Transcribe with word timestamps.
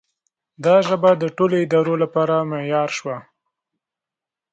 دا 0.63 0.75
ژبه 0.87 1.11
د 1.17 1.23
ټولو 1.37 1.55
ادارو 1.65 1.95
لپاره 2.03 2.35
معیار 2.51 2.89
شوه. 2.97 3.15